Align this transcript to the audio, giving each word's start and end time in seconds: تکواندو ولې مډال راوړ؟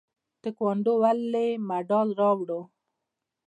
تکواندو 0.41 0.93
ولې 1.01 1.47
مډال 1.67 2.09
راوړ؟ 2.19 2.49